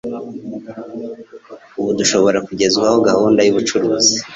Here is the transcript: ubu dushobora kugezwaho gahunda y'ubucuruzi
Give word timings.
ubu 1.79 1.91
dushobora 1.99 2.39
kugezwaho 2.47 2.97
gahunda 3.07 3.39
y'ubucuruzi 3.43 4.15